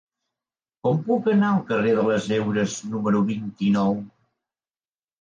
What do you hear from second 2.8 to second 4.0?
número vint-i-nou?